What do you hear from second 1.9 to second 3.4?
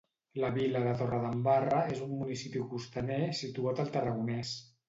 és un municipi costaner